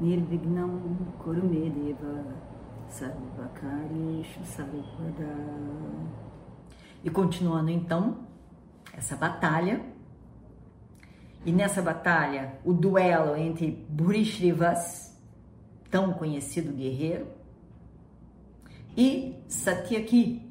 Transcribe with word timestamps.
Nirvignam 0.00 0.96
Kurumedeva 1.18 2.24
Sarvakarishu 2.88 4.44
Sarvada 4.44 5.34
E 7.04 7.10
continuando 7.10 7.70
então 7.70 8.26
essa 8.92 9.16
batalha, 9.16 9.84
e 11.44 11.52
nessa 11.52 11.80
batalha 11.80 12.58
o 12.64 12.72
duelo 12.72 13.36
entre 13.36 13.70
Burishrivas, 13.88 15.16
tão 15.90 16.12
conhecido 16.12 16.72
guerreiro, 16.72 17.26
e 18.96 19.36
Satyaki, 19.46 20.42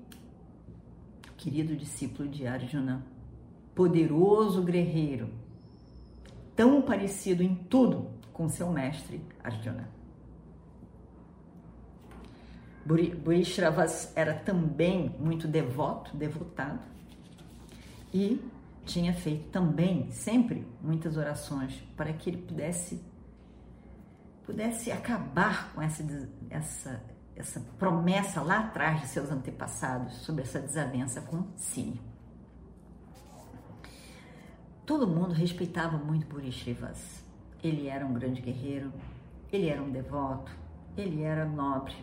querido 1.35 1.75
discípulo 1.75 2.29
de 2.29 2.47
Arjuna, 2.47 3.05
poderoso 3.75 4.63
guerreiro, 4.63 5.29
tão 6.55 6.81
parecido 6.81 7.43
em 7.43 7.53
tudo 7.53 8.16
com 8.37 8.47
seu 8.47 8.71
mestre 8.71 9.19
Arjuna. 9.43 9.89
Burishravas 12.85 14.13
era 14.15 14.33
também 14.33 15.13
muito 15.19 15.47
devoto, 15.47 16.15
devotado, 16.15 16.79
e 18.13 18.39
tinha 18.85 19.13
feito 19.13 19.49
também 19.49 20.09
sempre 20.11 20.65
muitas 20.81 21.17
orações 21.17 21.73
para 21.97 22.13
que 22.13 22.29
ele 22.29 22.37
pudesse 22.37 23.03
pudesse 24.45 24.89
acabar 24.93 25.73
com 25.73 25.81
essa 25.81 26.05
essa 26.49 27.03
essa 27.35 27.59
promessa 27.77 28.41
lá 28.41 28.59
atrás 28.59 29.01
de 29.01 29.07
seus 29.07 29.29
antepassados 29.29 30.15
sobre 30.19 30.43
essa 30.43 30.59
desavença 30.59 31.21
com 31.21 31.45
Sini. 31.55 32.01
Todo 34.85 35.05
mundo 35.05 35.33
respeitava 35.33 35.97
muito 35.97 36.25
Burishivas. 36.25 37.26
Ele 37.63 37.87
era 37.87 38.05
um 38.05 38.13
grande 38.13 38.41
guerreiro, 38.41 38.91
ele 39.51 39.69
era 39.69 39.81
um 39.81 39.89
devoto, 39.89 40.51
ele 40.95 41.23
era 41.23 41.45
nobre. 41.45 41.95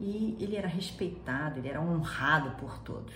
E 0.00 0.36
ele 0.40 0.56
era 0.56 0.68
respeitado, 0.68 1.58
ele 1.58 1.68
era 1.68 1.80
honrado 1.80 2.56
por 2.56 2.78
todos. 2.78 3.14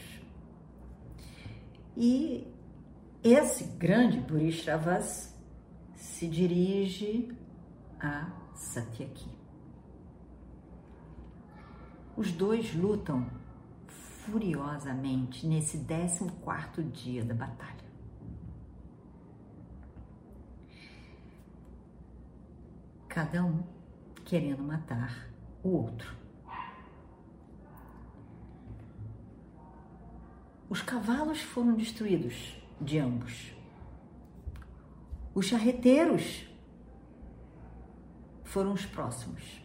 E 1.96 2.46
esse 3.24 3.64
grande 3.64 4.20
Burishravas 4.20 5.34
se 5.94 6.28
dirige 6.28 7.34
a 7.98 8.30
Satyaki. 8.54 9.28
Os 12.16 12.30
dois 12.32 12.74
lutam 12.74 13.26
furiosamente 13.86 15.46
nesse 15.46 15.78
14 15.78 16.82
dia 16.90 17.24
da 17.24 17.34
batalha. 17.34 17.85
Cada 23.16 23.42
um 23.42 23.62
querendo 24.26 24.62
matar 24.62 25.26
o 25.62 25.70
outro. 25.70 26.14
Os 30.68 30.82
cavalos 30.82 31.40
foram 31.40 31.74
destruídos 31.76 32.60
de 32.78 32.98
ambos. 32.98 33.56
Os 35.34 35.46
charreteiros 35.46 36.46
foram 38.44 38.74
os 38.74 38.84
próximos. 38.84 39.62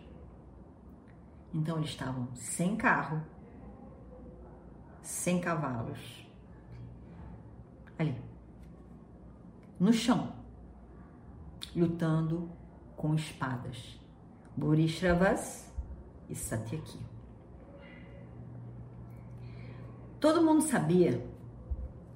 Então 1.53 1.75
eles 1.75 1.89
estavam 1.89 2.33
sem 2.33 2.77
carro, 2.77 3.21
sem 5.01 5.41
cavalos, 5.41 6.25
ali, 7.99 8.15
no 9.77 9.91
chão, 9.91 10.37
lutando 11.75 12.60
com 13.01 13.15
espadas. 13.15 13.99
Burishravas 14.55 15.67
e 16.29 16.35
Satyaki. 16.35 16.99
Todo 20.19 20.43
mundo 20.43 20.61
sabia 20.61 21.25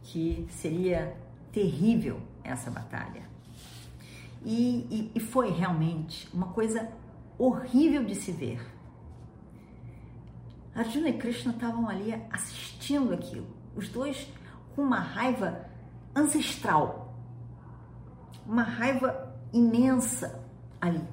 que 0.03 0.45
seria 0.51 1.18
terrível 1.51 2.22
essa 2.44 2.69
batalha. 2.69 3.28
E, 4.44 4.85
e, 4.91 5.12
e, 5.16 5.19
foi 5.19 5.50
realmente 5.50 6.29
uma 6.31 6.50
coisa 6.50 6.88
horrível 7.35 8.06
de 8.06 8.13
se 8.13 8.31
ver. 8.31 8.63
Arjuna 10.75 11.09
e 11.09 11.18
Krishna 11.18 11.51
estavam 11.51 11.90
ali 11.90 12.13
assistindo 12.29 13.12
aquilo, 13.12 13.47
os 13.75 13.90
dois 13.90 14.31
com 14.75 14.84
uma 14.84 15.00
raiva 15.00 15.68
ancestral, 16.13 17.16
uma 18.45 18.62
raiva 18.62 19.35
imensa 19.51 20.44
ali, 20.85 21.03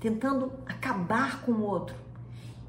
tentando 0.00 0.52
acabar 0.66 1.42
com 1.42 1.52
o 1.52 1.62
outro 1.62 1.96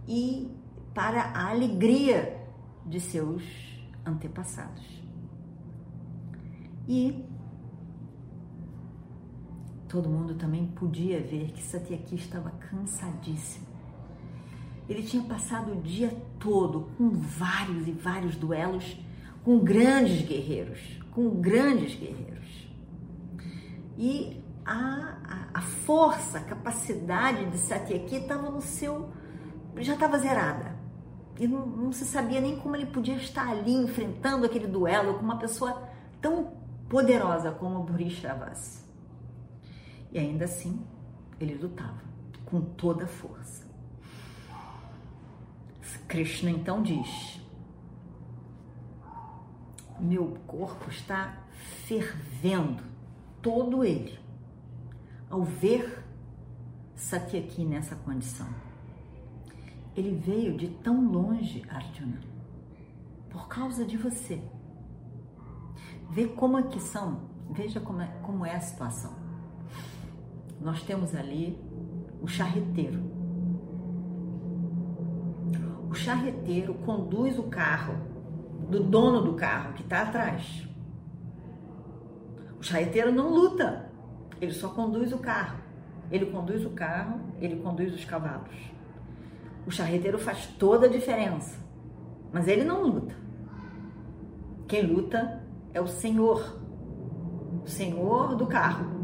e 0.08 0.50
para 0.94 1.22
a 1.22 1.50
alegria 1.50 2.42
de 2.86 3.00
seus 3.00 3.44
antepassados. 4.06 4.84
E 6.88 7.26
todo 9.88 10.10
mundo 10.10 10.36
também 10.36 10.68
podia 10.68 11.20
ver 11.20 11.52
que 11.52 11.62
Satyaki 11.62 12.16
estava 12.16 12.52
cansadíssimo. 12.52 13.68
Ele 14.88 15.04
tinha 15.04 15.24
passado 15.24 15.74
o 15.74 15.82
dia 15.82 16.16
todo 16.40 16.90
com 16.98 17.10
vários 17.10 17.88
e 17.88 17.92
vários 17.92 18.36
duelos 18.38 18.98
com 19.44 19.60
grandes 19.60 20.26
guerreiros, 20.26 20.80
com 21.12 21.30
grandes 21.42 21.98
guerreiros. 21.98 22.68
E 23.98 24.42
a, 24.66 25.17
a, 25.58 25.62
força, 25.62 26.38
a 26.38 26.44
capacidade 26.44 27.50
de 27.50 27.58
Satyaki 27.58 28.18
estava 28.18 28.52
no 28.52 28.62
seu. 28.62 29.10
já 29.78 29.96
estava 29.96 30.20
zerada. 30.20 30.78
E 31.40 31.48
não, 31.48 31.66
não, 31.66 31.92
se 31.92 32.06
sabia 32.06 32.40
nem 32.40 32.60
como 32.60 32.76
ele 32.76 32.86
podia 32.86 33.16
estar 33.16 33.50
ali 33.50 33.74
enfrentando 33.74 34.46
aquele 34.46 34.68
duelo 34.68 35.16
com 35.16 35.24
uma 35.24 35.40
pessoa 35.40 35.90
tão 36.22 36.54
poderosa 36.88 37.52
como 37.52 37.84
Burishravas. 37.84 38.88
E 40.12 40.20
ainda 40.20 40.46
assim, 40.46 40.80
ele 41.40 41.56
lutava 41.56 42.04
com 42.46 42.62
toda 42.62 43.06
a 43.06 43.08
força. 43.08 43.66
Krishna 46.08 46.52
então 46.52 46.84
diz: 46.84 47.42
Meu 50.00 50.38
corpo 50.46 50.88
está 50.92 51.36
fervendo, 51.88 52.84
todo 53.42 53.84
ele 53.84 54.27
ao 55.30 55.44
ver 55.44 56.04
Satyaki 56.96 57.64
nessa 57.64 57.96
condição. 57.96 58.48
Ele 59.96 60.16
veio 60.16 60.58
de 60.58 60.68
tão 60.68 61.10
longe, 61.12 61.64
Arjuna, 61.70 62.20
por 63.30 63.48
causa 63.48 63.86
de 63.86 63.98
você. 63.98 64.42
Vê 66.10 66.28
como 66.28 66.58
é 66.58 66.64
que 66.64 66.80
são, 66.80 67.22
veja 67.52 67.80
como 67.80 68.02
é, 68.02 68.08
como 68.24 68.46
é 68.46 68.56
a 68.56 68.60
situação. 68.60 69.14
Nós 70.60 70.82
temos 70.84 71.14
ali 71.16 71.60
o 72.22 72.28
charreteiro. 72.28 73.00
O 75.90 75.94
charreteiro 75.94 76.74
conduz 76.76 77.38
o 77.38 77.44
carro 77.44 77.96
do 78.70 78.84
dono 78.84 79.22
do 79.22 79.34
carro 79.34 79.74
que 79.74 79.82
está 79.82 80.02
atrás. 80.02 80.68
O 82.60 82.64
charreteiro 82.64 83.12
não 83.12 83.34
luta, 83.34 83.87
ele 84.40 84.54
só 84.54 84.70
conduz 84.70 85.12
o 85.12 85.18
carro. 85.18 85.60
Ele 86.10 86.26
conduz 86.28 86.66
o 86.66 86.70
carro, 86.70 87.20
ele 87.40 87.58
conduz 87.58 87.94
os 87.94 88.06
cavalos. 88.06 88.56
O 89.66 89.72
charreteiro 89.72 90.18
faz 90.18 90.48
toda 90.58 90.86
a 90.86 90.90
diferença, 90.90 91.60
mas 92.32 92.48
ele 92.48 92.64
não 92.64 92.84
luta. 92.84 93.16
Quem 94.68 94.86
luta 94.86 95.44
é 95.74 95.82
o 95.82 95.88
senhor, 95.88 96.62
o 97.64 97.68
senhor 97.68 98.36
do 98.36 98.48
carro. 98.48 98.96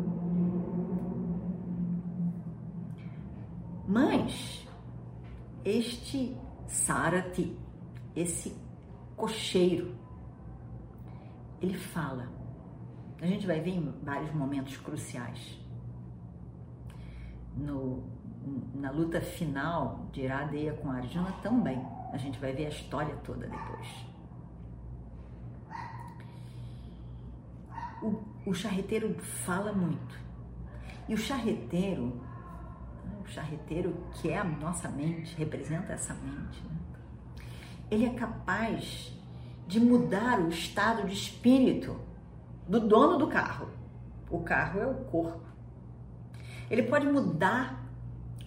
Mas 3.86 4.66
este 5.66 6.38
Sarati, 6.68 7.58
esse 8.16 8.56
cocheiro, 9.16 9.96
ele 11.62 11.78
fala 11.78 12.30
a 13.24 13.25
gente 13.25 13.48
vai 13.48 13.62
ver 13.62 13.72
em 13.72 13.94
vários 14.04 14.34
momentos 14.34 14.75
cruciais 14.75 15.58
no, 17.56 18.04
na 18.75 18.92
luta 18.92 19.22
final 19.22 20.10
de 20.12 20.24
Iradeya 20.24 20.74
com 20.74 20.92
Arjuna 20.92 21.31
também. 21.42 21.81
A 22.12 22.18
gente 22.18 22.38
vai 22.38 22.52
ver 22.52 22.66
a 22.66 22.70
história 22.70 23.16
toda 23.24 23.48
depois. 23.48 23.88
O, 28.02 28.22
o 28.46 28.54
charreteiro 28.54 29.16
fala 29.46 29.72
muito. 29.72 30.20
E 31.08 31.14
o 31.14 31.18
charreteiro, 31.18 32.22
o 33.24 33.28
charreteiro 33.30 33.96
que 34.16 34.30
é 34.31 34.38
a 34.38 34.44
nossa 34.44 34.90
mente, 34.90 35.34
representa 35.38 35.94
essa 35.94 36.14
mente, 36.14 36.62
né? 36.66 36.78
ele 37.90 38.06
é 38.06 38.14
capaz 38.14 39.18
de 39.66 39.80
mudar 39.80 40.42
o 40.42 40.50
estado 40.50 41.08
de 41.08 41.14
espírito 41.14 41.98
do 42.68 42.80
dono 42.80 43.18
do 43.18 43.27
carro. 43.27 43.69
O 44.30 44.39
carro 44.39 44.80
é 44.80 44.88
o 44.88 44.95
corpo. 45.06 45.44
Ele 46.69 46.83
pode 46.83 47.06
mudar 47.07 47.83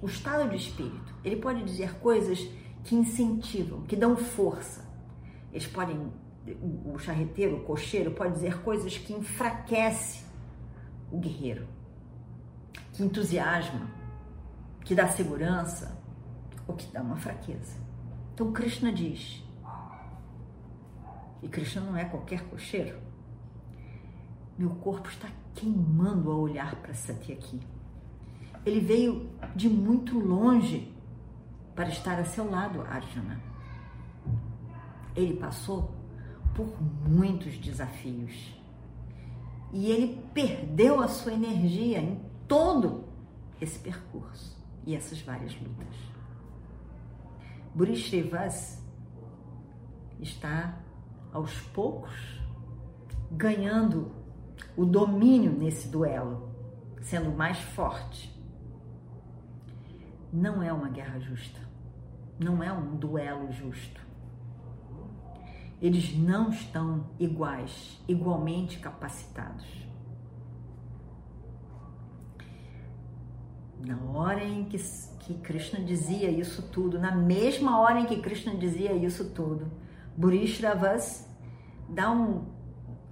o 0.00 0.06
estado 0.06 0.48
de 0.50 0.56
espírito. 0.56 1.14
Ele 1.24 1.36
pode 1.36 1.62
dizer 1.62 1.94
coisas 1.98 2.40
que 2.84 2.94
incentivam, 2.94 3.82
que 3.82 3.96
dão 3.96 4.16
força. 4.16 4.84
Eles 5.52 5.66
podem, 5.66 6.12
o 6.84 6.98
charreteiro, 6.98 7.56
o 7.56 7.64
cocheiro, 7.64 8.10
pode 8.12 8.34
dizer 8.34 8.60
coisas 8.62 8.96
que 8.96 9.12
enfraquece 9.12 10.24
o 11.10 11.18
guerreiro, 11.18 11.66
que 12.92 13.02
entusiasma, 13.02 13.88
que 14.84 14.94
dá 14.94 15.08
segurança 15.08 16.00
ou 16.66 16.74
que 16.74 16.86
dá 16.92 17.02
uma 17.02 17.16
fraqueza. 17.16 17.76
Então 18.34 18.52
Krishna 18.52 18.92
diz, 18.92 19.42
e 21.42 21.48
Krishna 21.48 21.82
não 21.82 21.96
é 21.96 22.04
qualquer 22.04 22.42
cocheiro, 22.48 22.98
meu 24.58 24.70
corpo 24.70 25.08
está 25.08 25.28
queimando 25.54 26.30
ao 26.30 26.40
olhar 26.40 26.76
para 26.76 26.94
Satyaki. 26.94 27.60
Ele 28.64 28.80
veio 28.80 29.30
de 29.54 29.68
muito 29.68 30.18
longe 30.18 30.92
para 31.74 31.88
estar 31.88 32.18
a 32.18 32.24
seu 32.24 32.50
lado, 32.50 32.80
Arjuna. 32.82 33.40
Ele 35.14 35.36
passou 35.36 35.94
por 36.54 36.66
muitos 37.06 37.58
desafios 37.58 38.56
e 39.72 39.90
ele 39.90 40.22
perdeu 40.32 41.00
a 41.00 41.08
sua 41.08 41.32
energia 41.32 42.00
em 42.00 42.20
todo 42.48 43.04
esse 43.60 43.78
percurso 43.78 44.56
e 44.86 44.94
essas 44.94 45.20
várias 45.20 45.54
lutas. 45.60 45.94
Burishrivas 47.74 48.82
está 50.18 50.78
aos 51.32 51.60
poucos 51.60 52.40
ganhando 53.30 54.10
o 54.76 54.84
domínio 54.84 55.52
nesse 55.52 55.88
duelo, 55.88 56.50
sendo 57.00 57.30
mais 57.30 57.58
forte. 57.58 58.34
Não 60.32 60.62
é 60.62 60.72
uma 60.72 60.88
guerra 60.88 61.18
justa, 61.18 61.60
não 62.38 62.62
é 62.62 62.72
um 62.72 62.96
duelo 62.96 63.50
justo. 63.52 64.04
Eles 65.80 66.16
não 66.16 66.50
estão 66.50 67.06
iguais, 67.18 68.02
igualmente 68.08 68.78
capacitados. 68.78 69.86
Na 73.78 73.98
hora 74.10 74.42
em 74.42 74.64
que, 74.64 74.78
que 75.20 75.34
Krishna 75.34 75.80
dizia 75.80 76.30
isso 76.30 76.62
tudo, 76.70 76.98
na 76.98 77.14
mesma 77.14 77.78
hora 77.78 78.00
em 78.00 78.06
que 78.06 78.20
Krishna 78.20 78.54
dizia 78.56 78.94
isso 78.94 79.30
tudo, 79.30 79.70
Burishravas 80.16 81.28
dá 81.88 82.10
um 82.10 82.55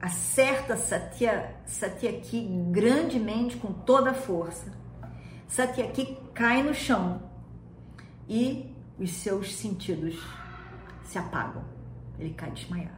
acerta 0.04 0.76
Satya, 0.76 1.56
Satyaki 1.64 2.46
grandemente 2.70 3.56
com 3.56 3.72
toda 3.72 4.10
a 4.10 4.14
força. 4.14 4.70
Satyaki 5.48 6.18
cai 6.34 6.62
no 6.62 6.74
chão 6.74 7.22
e 8.28 8.70
os 8.98 9.10
seus 9.12 9.54
sentidos 9.56 10.22
se 11.04 11.16
apagam. 11.16 11.64
Ele 12.18 12.34
cai 12.34 12.50
desmaiado. 12.50 12.92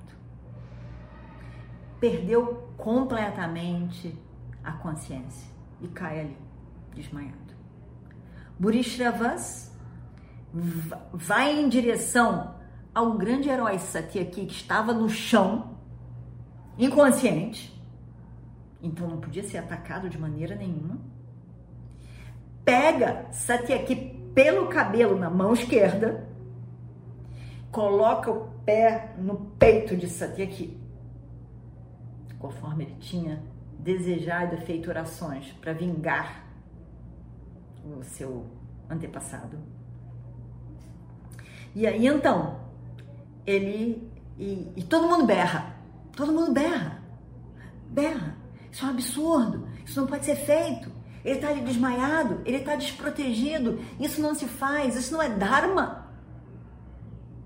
Perdeu 2.01 2.73
completamente 2.77 4.19
a 4.65 4.73
consciência 4.73 5.49
e 5.81 5.87
cai 5.87 6.21
ali, 6.21 6.37
desmaiado. 6.93 7.55
Burishravas 8.59 9.73
vai 11.13 11.57
em 11.57 11.69
direção 11.69 12.57
ao 12.93 13.13
grande 13.13 13.49
herói 13.49 13.79
Satyaki 13.79 14.47
que 14.47 14.53
estava 14.53 14.93
no 14.93 15.09
chão 15.09 15.76
inconsciente, 16.79 17.75
então 18.83 19.09
não 19.09 19.19
podia 19.19 19.43
ser 19.43 19.59
atacado 19.59 20.09
de 20.09 20.19
maneira 20.19 20.55
nenhuma. 20.55 20.99
Pega 22.65 23.27
Satyaki 23.31 23.95
pelo 24.35 24.67
cabelo 24.69 25.19
na 25.19 25.31
mão 25.31 25.55
esquerda, 25.55 26.27
coloca 27.71 28.31
o 28.31 28.49
pé 28.65 29.15
no 29.19 29.37
peito 29.59 29.97
de 29.97 30.09
Satyaki, 30.09 30.79
conforme 32.39 32.85
ele 32.85 32.97
tinha 32.97 33.43
desejado 33.79 34.57
e 34.57 34.61
feito 34.61 34.91
orações 34.91 35.53
para 35.61 35.73
vingar 35.73 36.45
o 37.85 38.03
seu 38.03 38.47
antepassado. 38.91 39.59
E 41.75 41.87
aí 41.87 42.07
então, 42.07 42.59
ele. 43.47 44.11
E, 44.39 44.73
e 44.77 44.83
todo 44.83 45.09
mundo 45.09 45.27
berra. 45.27 45.76
Todo 46.17 46.33
mundo 46.33 46.53
berra. 46.53 47.03
Berra. 47.91 48.37
Isso 48.73 48.85
é 48.85 48.89
um 48.89 48.91
absurdo. 48.91 49.69
Isso 49.85 50.01
não 50.01 50.09
pode 50.09 50.25
ser 50.25 50.35
feito. 50.35 50.91
Ele 51.25 51.37
está 51.37 51.53
desmaiado, 51.53 52.41
ele 52.45 52.57
está 52.57 52.75
desprotegido. 52.75 53.79
Isso 54.01 54.21
não 54.21 54.35
se 54.35 54.47
faz, 54.47 54.97
isso 54.97 55.13
não 55.13 55.21
é 55.21 55.29
Dharma. 55.29 56.09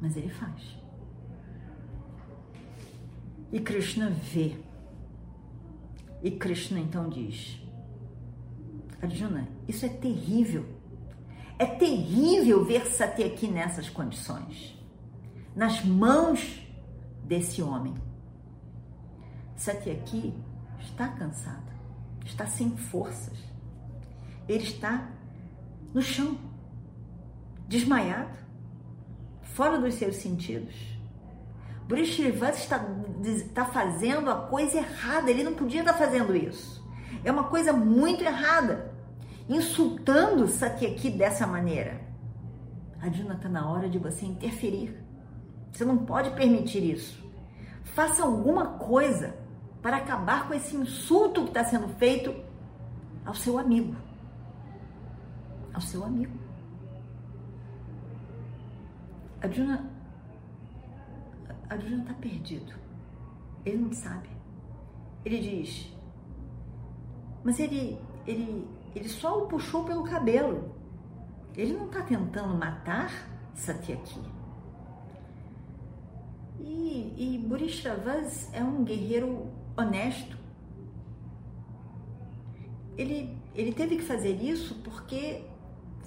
Mas 0.00 0.17
ele 0.17 0.31
faz. 0.31 0.78
E 3.52 3.58
Krishna 3.58 4.11
vê. 4.11 4.56
E 6.22 6.31
Krishna 6.31 6.78
então 6.78 7.08
diz: 7.08 7.61
Arjuna, 9.02 9.49
isso 9.67 9.84
é 9.84 9.88
terrível. 9.88 10.64
É 11.58 11.67
terrível 11.67 12.64
ver 12.64 12.87
Satyaki 12.87 13.49
nessas 13.49 13.90
condições, 13.90 14.78
nas 15.55 15.84
mãos 15.84 16.67
desse 17.25 17.61
homem. 17.61 17.94
Satyaki 19.60 20.32
está 20.78 21.06
cansado, 21.08 21.70
está 22.24 22.46
sem 22.46 22.74
forças. 22.78 23.36
Ele 24.48 24.64
está 24.64 25.06
no 25.93 26.00
chão, 26.00 26.38
desmaiado, 27.69 28.38
fora 29.43 29.79
dos 29.79 29.96
seus 29.96 30.17
sentidos. 30.17 30.74
Burishirvata 31.86 32.56
está, 32.56 32.82
está 33.22 33.67
fazendo 33.67 34.31
a 34.31 34.46
coisa 34.46 34.79
errada, 34.79 35.31
ele 35.31 35.44
não 35.44 35.52
podia 35.52 35.81
estar 35.81 35.93
fazendo 35.93 36.34
isso. 36.34 36.82
É 37.22 37.31
uma 37.31 37.44
coisa 37.44 37.70
muito 37.70 38.24
errada, 38.24 38.94
insultando 39.46 40.48
Satyaki 40.48 41.10
dessa 41.10 41.46
maneira. 41.46 42.00
Arjuna, 42.98 43.34
está 43.34 43.50
na 43.50 43.70
hora 43.70 43.90
de 43.90 43.98
você 43.98 44.24
interferir. 44.24 45.05
Você 45.70 45.84
não 45.84 45.98
pode 45.98 46.31
permitir 46.31 46.82
isso. 46.82 47.22
Faça 47.84 48.22
alguma 48.22 48.79
coisa 48.79 49.38
para 49.82 49.96
acabar 49.99 50.46
com 50.46 50.55
esse 50.55 50.77
insulto 50.77 51.43
que 51.43 51.49
está 51.49 51.65
sendo 51.65 51.89
feito 51.96 52.34
ao 53.25 53.34
seu 53.34 53.58
amigo. 53.58 53.94
Ao 55.72 55.81
seu 55.81 56.05
amigo. 56.05 56.39
Arjuna, 59.43 59.91
Arjuna 61.69 62.03
está 62.03 62.15
perdido. 62.15 62.75
Ele 63.65 63.79
não 63.79 63.93
sabe. 63.93 64.29
Ele 65.25 65.39
diz, 65.39 65.93
mas 67.43 67.58
ele, 67.58 67.99
ele, 68.27 68.67
ele 68.94 69.08
só 69.08 69.43
o 69.43 69.46
puxou 69.46 69.84
pelo 69.84 70.05
cabelo. 70.05 70.75
Ele 71.56 71.72
não 71.75 71.87
está 71.87 72.03
tentando 72.03 72.55
matar 72.55 73.10
Satyaki. 73.55 74.20
E, 76.58 77.15
e 77.17 77.39
Burishravas 77.39 78.53
é 78.53 78.63
um 78.63 78.84
guerreiro 78.84 79.51
honesto. 79.81 80.37
Ele, 82.96 83.37
ele 83.55 83.72
teve 83.72 83.96
que 83.96 84.03
fazer 84.03 84.41
isso 84.43 84.75
porque 84.84 85.44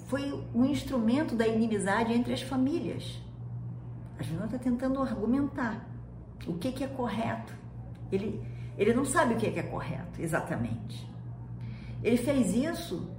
foi 0.06 0.32
um 0.54 0.64
instrumento 0.64 1.34
da 1.34 1.46
inimizade 1.46 2.12
entre 2.12 2.32
as 2.32 2.42
famílias. 2.42 3.20
A 4.18 4.22
Juna 4.22 4.44
está 4.44 4.58
tentando 4.58 5.00
argumentar 5.00 5.88
o 6.46 6.54
que, 6.54 6.72
que 6.72 6.84
é 6.84 6.88
correto. 6.88 7.52
Ele, 8.12 8.40
ele 8.78 8.94
não 8.94 9.04
sabe 9.04 9.34
o 9.34 9.36
que, 9.36 9.50
que 9.50 9.58
é 9.58 9.62
correto 9.62 10.20
exatamente. 10.20 11.10
Ele 12.02 12.16
fez 12.16 12.54
isso 12.54 13.10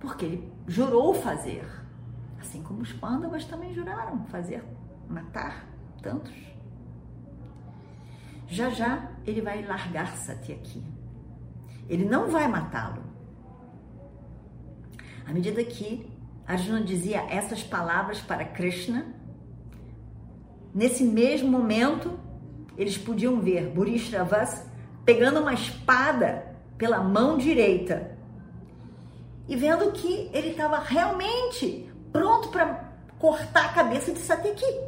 porque 0.00 0.24
ele 0.24 0.52
jurou 0.66 1.14
fazer, 1.14 1.64
assim 2.40 2.62
como 2.62 2.82
os 2.82 2.92
pândavas 2.92 3.44
também 3.44 3.72
juraram 3.72 4.24
fazer, 4.26 4.62
matar 5.08 5.66
tantos. 6.02 6.34
Já 8.54 8.70
já 8.70 9.10
ele 9.26 9.40
vai 9.40 9.64
largar 9.66 10.16
Satyaki. 10.16 10.80
Ele 11.88 12.04
não 12.04 12.30
vai 12.30 12.46
matá-lo. 12.46 13.02
À 15.26 15.32
medida 15.32 15.64
que 15.64 16.08
Arjuna 16.46 16.80
dizia 16.80 17.22
essas 17.28 17.64
palavras 17.64 18.20
para 18.20 18.44
Krishna. 18.44 19.12
Nesse 20.72 21.02
mesmo 21.02 21.50
momento, 21.50 22.16
eles 22.78 22.96
podiam 22.96 23.40
ver 23.40 23.70
Burishravas 23.70 24.64
pegando 25.04 25.40
uma 25.40 25.52
espada 25.52 26.54
pela 26.78 27.00
mão 27.00 27.36
direita 27.36 28.16
e 29.48 29.56
vendo 29.56 29.90
que 29.90 30.30
ele 30.32 30.50
estava 30.50 30.78
realmente 30.78 31.92
pronto 32.12 32.50
para 32.50 32.92
cortar 33.18 33.64
a 33.64 33.72
cabeça 33.72 34.12
de 34.12 34.20
Satyaki, 34.20 34.80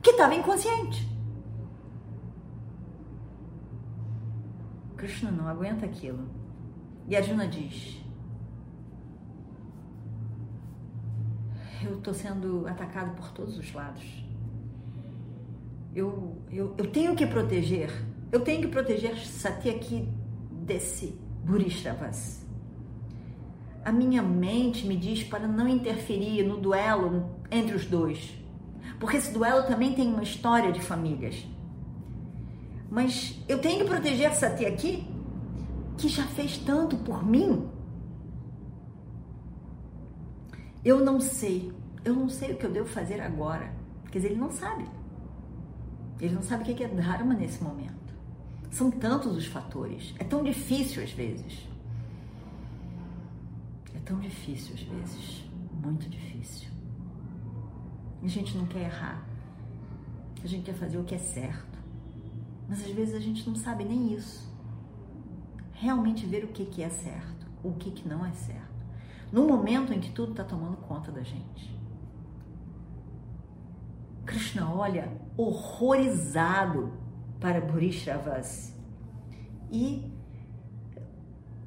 que 0.00 0.10
estava 0.10 0.36
inconsciente. 0.36 1.15
Krishna 4.96 5.30
não 5.30 5.46
aguenta 5.46 5.84
aquilo. 5.84 6.26
E 7.06 7.14
Arjuna 7.14 7.46
diz: 7.46 8.02
Eu 11.84 11.98
estou 11.98 12.14
sendo 12.14 12.66
atacado 12.66 13.14
por 13.14 13.30
todos 13.30 13.58
os 13.58 13.72
lados. 13.72 14.24
Eu, 15.94 16.36
eu, 16.50 16.74
eu 16.76 16.90
tenho 16.90 17.14
que 17.14 17.26
proteger, 17.26 17.90
eu 18.30 18.40
tenho 18.40 18.60
que 18.62 18.68
proteger 18.68 19.16
Satyaki 19.16 20.08
desse 20.50 21.18
Burishravas. 21.44 22.44
A 23.84 23.92
minha 23.92 24.22
mente 24.22 24.86
me 24.86 24.96
diz 24.96 25.22
para 25.22 25.46
não 25.46 25.68
interferir 25.68 26.42
no 26.42 26.58
duelo 26.58 27.30
entre 27.50 27.74
os 27.74 27.86
dois, 27.86 28.34
porque 28.98 29.16
esse 29.16 29.32
duelo 29.32 29.66
também 29.66 29.94
tem 29.94 30.08
uma 30.08 30.22
história 30.22 30.72
de 30.72 30.80
famílias. 30.80 31.46
Mas 32.96 33.38
eu 33.46 33.60
tenho 33.60 33.84
que 33.84 33.90
proteger 33.90 34.34
Satyaki, 34.34 35.06
que 35.98 36.08
já 36.08 36.26
fez 36.28 36.56
tanto 36.56 36.96
por 36.96 37.22
mim. 37.22 37.68
Eu 40.82 41.04
não 41.04 41.20
sei, 41.20 41.70
eu 42.02 42.14
não 42.14 42.26
sei 42.26 42.52
o 42.52 42.56
que 42.56 42.64
eu 42.64 42.72
devo 42.72 42.88
fazer 42.88 43.20
agora. 43.20 43.70
Quer 44.10 44.20
dizer, 44.20 44.30
ele 44.30 44.40
não 44.40 44.50
sabe. 44.50 44.86
Ele 46.18 46.34
não 46.34 46.42
sabe 46.42 46.62
o 46.62 46.74
que 46.74 46.82
é 46.82 46.88
Dharma 46.88 47.34
nesse 47.34 47.62
momento. 47.62 48.14
São 48.70 48.90
tantos 48.90 49.36
os 49.36 49.46
fatores. 49.46 50.14
É 50.18 50.24
tão 50.24 50.42
difícil 50.42 51.02
às 51.02 51.12
vezes. 51.12 51.68
É 53.94 53.98
tão 54.06 54.18
difícil 54.20 54.74
às 54.74 54.80
vezes. 54.80 55.44
Muito 55.84 56.08
difícil. 56.08 56.70
A 58.22 58.26
gente 58.26 58.56
não 58.56 58.64
quer 58.64 58.84
errar. 58.84 59.22
A 60.42 60.46
gente 60.46 60.64
quer 60.64 60.74
fazer 60.74 60.96
o 60.96 61.04
que 61.04 61.14
é 61.14 61.18
certo. 61.18 61.75
Mas 62.68 62.80
às 62.80 62.90
vezes 62.90 63.14
a 63.14 63.20
gente 63.20 63.48
não 63.48 63.56
sabe 63.56 63.84
nem 63.84 64.12
isso. 64.12 64.52
Realmente 65.72 66.26
ver 66.26 66.44
o 66.44 66.48
que, 66.48 66.64
que 66.64 66.82
é 66.82 66.88
certo, 66.88 67.46
o 67.62 67.72
que, 67.72 67.90
que 67.90 68.08
não 68.08 68.24
é 68.24 68.32
certo. 68.32 68.66
No 69.32 69.46
momento 69.46 69.92
em 69.92 70.00
que 70.00 70.10
tudo 70.10 70.32
está 70.32 70.44
tomando 70.44 70.76
conta 70.78 71.12
da 71.12 71.22
gente. 71.22 71.76
Krishna 74.24 74.72
olha 74.72 75.12
horrorizado 75.36 76.92
para 77.38 77.60
Burishravas 77.60 78.74
e 79.70 80.10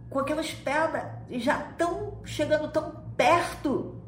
com 0.10 0.20
aquelas 0.20 0.52
pedras 0.52 1.06
já 1.42 1.62
tão 1.74 2.18
chegando 2.26 2.72
tão 2.72 2.92
perto, 3.16 4.02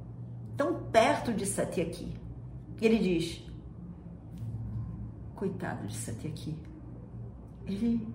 tão 0.57 0.83
perto 0.85 1.33
de 1.33 1.45
Satyaki. 1.45 2.13
E 2.79 2.85
ele 2.85 2.99
diz: 2.99 3.47
Coitado 5.35 5.87
de 5.87 5.95
Satyaki, 5.95 6.57
ele, 7.65 8.07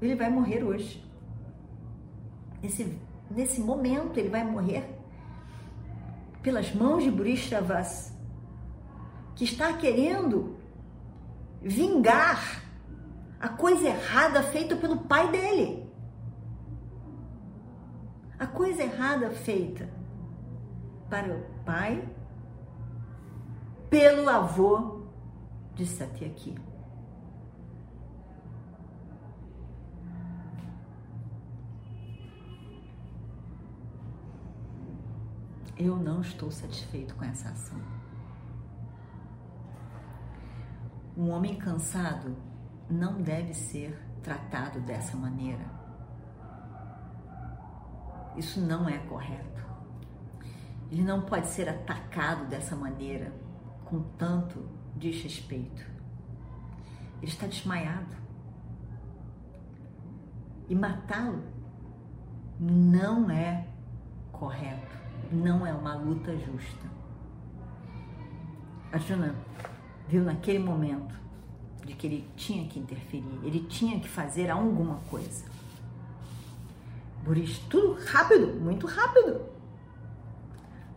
ele 0.00 0.14
vai 0.14 0.30
morrer 0.30 0.62
hoje. 0.62 1.04
Nesse, 2.62 2.98
nesse 3.30 3.60
momento, 3.60 4.18
ele 4.18 4.28
vai 4.28 4.44
morrer 4.44 4.98
pelas 6.42 6.74
mãos 6.74 7.02
de 7.02 7.10
Burishravas, 7.10 8.12
que 9.34 9.44
está 9.44 9.72
querendo 9.72 10.56
vingar 11.60 12.62
a 13.40 13.48
coisa 13.48 13.88
errada 13.88 14.42
feita 14.42 14.76
pelo 14.76 14.98
pai 14.98 15.30
dele. 15.30 15.88
A 18.38 18.46
coisa 18.46 18.82
errada 18.82 19.30
feita 19.30 19.88
para 21.08 21.34
o 21.34 21.42
pai 21.64 22.08
pelo 23.90 24.28
avô 24.28 25.02
de 25.74 25.86
Satyaki. 25.86 26.67
Eu 35.78 35.96
não 35.96 36.20
estou 36.20 36.50
satisfeito 36.50 37.14
com 37.14 37.24
essa 37.24 37.50
ação. 37.50 37.80
Um 41.16 41.30
homem 41.30 41.56
cansado 41.56 42.36
não 42.90 43.22
deve 43.22 43.54
ser 43.54 43.96
tratado 44.20 44.80
dessa 44.80 45.16
maneira. 45.16 45.64
Isso 48.36 48.60
não 48.60 48.88
é 48.88 48.98
correto. 48.98 49.64
Ele 50.90 51.02
não 51.02 51.22
pode 51.22 51.46
ser 51.46 51.68
atacado 51.68 52.46
dessa 52.46 52.74
maneira, 52.74 53.32
com 53.84 54.02
tanto 54.16 54.68
desrespeito. 54.96 55.82
Ele 57.22 57.30
está 57.30 57.46
desmaiado. 57.46 58.16
E 60.68 60.74
matá-lo 60.74 61.44
não 62.58 63.30
é 63.30 63.66
correto, 64.32 64.96
não 65.30 65.66
é 65.66 65.72
uma 65.72 65.94
luta 65.94 66.36
justa. 66.36 66.86
Arjuna 68.92 69.34
viu 70.08 70.24
naquele 70.24 70.58
momento 70.58 71.14
de 71.84 71.94
que 71.94 72.06
ele 72.06 72.30
tinha 72.36 72.66
que 72.68 72.78
interferir, 72.78 73.38
ele 73.42 73.60
tinha 73.60 74.00
que 74.00 74.08
fazer 74.08 74.50
alguma 74.50 74.96
coisa. 75.10 75.44
Burish, 77.22 77.60
tudo 77.68 77.98
rápido, 78.06 78.58
muito 78.60 78.86
rápido. 78.86 79.42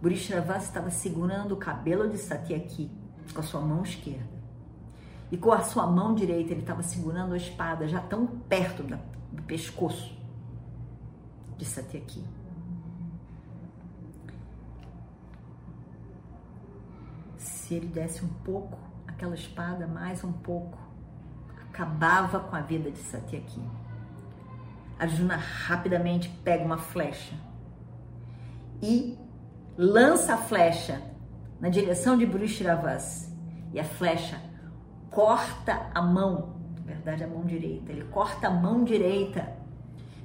Burishravas 0.01 0.63
estava 0.63 0.89
segurando 0.89 1.53
o 1.53 1.57
cabelo 1.57 2.09
de 2.09 2.17
Satyaki 2.17 2.89
com 3.33 3.39
a 3.39 3.43
sua 3.43 3.61
mão 3.61 3.83
esquerda. 3.83 4.41
E 5.31 5.37
com 5.37 5.51
a 5.51 5.61
sua 5.61 5.85
mão 5.85 6.15
direita 6.15 6.51
ele 6.51 6.61
estava 6.61 6.81
segurando 6.81 7.33
a 7.33 7.37
espada 7.37 7.87
já 7.87 8.01
tão 8.01 8.25
perto 8.25 8.83
do 9.31 9.43
pescoço 9.43 10.17
de 11.57 11.65
Satyaki. 11.65 12.23
Se 17.71 17.75
ele 17.75 17.87
desse 17.87 18.25
um 18.25 18.27
pouco 18.27 18.77
aquela 19.07 19.33
espada 19.33 19.87
mais 19.87 20.25
um 20.25 20.31
pouco, 20.33 20.77
acabava 21.69 22.41
com 22.41 22.53
a 22.53 22.59
vida 22.59 22.91
de 22.91 22.97
Satyaki. 22.97 23.61
Arjuna 24.99 25.37
rapidamente 25.37 26.27
pega 26.43 26.65
uma 26.65 26.77
flecha 26.77 27.33
e 28.81 29.17
lança 29.77 30.33
a 30.33 30.37
flecha 30.37 31.01
na 31.61 31.69
direção 31.69 32.17
de 32.17 32.25
Burishravas 32.25 33.33
e 33.71 33.79
a 33.79 33.85
flecha 33.85 34.37
corta 35.09 35.89
a 35.95 36.01
mão, 36.01 36.57
na 36.75 36.81
verdade 36.81 37.23
a 37.23 37.27
mão 37.27 37.45
direita, 37.45 37.93
ele 37.93 38.03
corta 38.03 38.47
a 38.47 38.51
mão 38.51 38.83
direita 38.83 39.49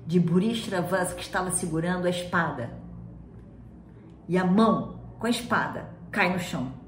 de 0.04 0.18
Burishravas 0.18 1.12
que 1.12 1.22
estava 1.22 1.52
segurando 1.52 2.06
a 2.06 2.10
espada. 2.10 2.70
E 4.28 4.36
a 4.36 4.44
mão 4.44 4.98
com 5.16 5.28
a 5.28 5.30
espada 5.30 5.88
cai 6.10 6.32
no 6.32 6.40
chão. 6.40 6.85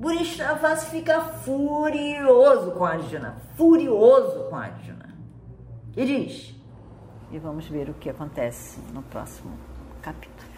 Burishravas 0.00 0.84
fica 0.84 1.20
furioso 1.20 2.70
com 2.70 2.86
Arjuna, 2.86 3.36
furioso 3.54 4.48
com 4.48 4.56
Arjuna. 4.56 5.14
E 5.94 6.06
diz, 6.06 6.54
e 7.30 7.38
vamos 7.38 7.68
ver 7.68 7.90
o 7.90 7.94
que 7.94 8.08
acontece 8.08 8.80
no 8.94 9.02
próximo 9.02 9.52
capítulo. 10.00 10.48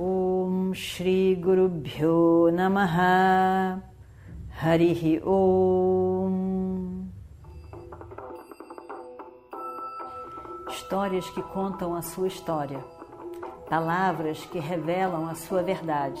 Om 0.00 0.74
Shri 0.74 1.36
Guru 1.36 1.68
Bhyo 1.68 2.50
Namaha. 2.52 3.80
Harihi 4.60 5.22
Om. 5.24 7.06
Histórias 10.70 11.30
que 11.30 11.42
contam 11.42 11.94
a 11.94 12.02
sua 12.02 12.26
história, 12.26 12.84
palavras 13.70 14.44
que 14.46 14.58
revelam 14.58 15.28
a 15.28 15.36
sua 15.36 15.62
verdade 15.62 16.20